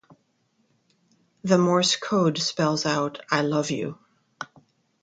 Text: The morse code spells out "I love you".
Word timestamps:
The 1.43 1.59
morse 1.59 1.95
code 1.95 2.39
spells 2.39 2.87
out 2.87 3.21
"I 3.29 3.41
love 3.43 3.69
you". 3.69 3.99